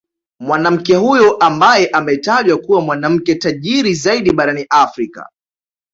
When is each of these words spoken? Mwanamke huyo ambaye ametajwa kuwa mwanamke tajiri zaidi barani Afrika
Mwanamke 0.39 0.95
huyo 0.95 1.37
ambaye 1.37 1.87
ametajwa 1.87 2.57
kuwa 2.57 2.81
mwanamke 2.81 3.35
tajiri 3.35 3.93
zaidi 3.93 4.31
barani 4.31 4.65
Afrika 4.69 5.29